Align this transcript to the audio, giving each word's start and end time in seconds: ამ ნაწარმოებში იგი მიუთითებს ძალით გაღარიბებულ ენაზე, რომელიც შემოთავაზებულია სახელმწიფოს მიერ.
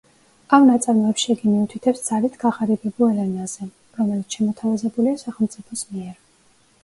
ამ 0.57 0.63
ნაწარმოებში 0.67 1.27
იგი 1.33 1.49
მიუთითებს 1.49 1.99
ძალით 2.07 2.39
გაღარიბებულ 2.45 3.21
ენაზე, 3.25 3.67
რომელიც 3.99 4.37
შემოთავაზებულია 4.37 5.19
სახელმწიფოს 5.25 5.85
მიერ. 5.93 6.17